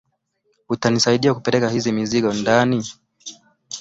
[0.69, 2.85] Utanisaidia kupeleka hii mizigo ndani?